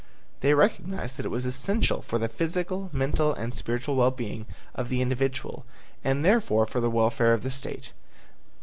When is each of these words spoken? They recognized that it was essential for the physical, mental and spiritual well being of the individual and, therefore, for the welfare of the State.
They 0.39 0.55
recognized 0.55 1.17
that 1.17 1.27
it 1.27 1.31
was 1.31 1.45
essential 1.45 2.01
for 2.01 2.17
the 2.17 2.27
physical, 2.27 2.89
mental 2.91 3.35
and 3.35 3.53
spiritual 3.53 3.95
well 3.97 4.09
being 4.09 4.47
of 4.73 4.89
the 4.89 4.99
individual 4.99 5.63
and, 6.03 6.25
therefore, 6.25 6.65
for 6.65 6.81
the 6.81 6.89
welfare 6.89 7.33
of 7.33 7.43
the 7.43 7.51
State. 7.51 7.91